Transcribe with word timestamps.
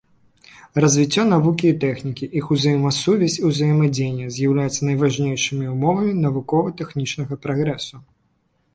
Развіццё 0.85 1.25
навукі 1.33 1.65
і 1.71 1.75
тэхнікі, 1.83 2.29
іх 2.39 2.45
узаемасувязь 2.55 3.37
і 3.43 3.45
ўзаемадзеянне 3.51 4.27
з'яўляюцца 4.39 4.81
найважнейшымі 4.91 5.71
ўмовамі 5.77 6.19
навукова-тэхнічнага 6.27 7.33
прагрэсу. 7.47 8.07